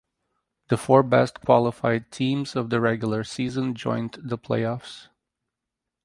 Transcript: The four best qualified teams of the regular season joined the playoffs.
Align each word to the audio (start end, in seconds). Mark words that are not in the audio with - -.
The 0.69 0.77
four 0.77 1.03
best 1.03 1.41
qualified 1.41 2.09
teams 2.11 2.55
of 2.55 2.71
the 2.71 2.81
regular 2.81 3.23
season 3.23 3.75
joined 3.75 4.13
the 4.19 4.35
playoffs. 4.35 5.09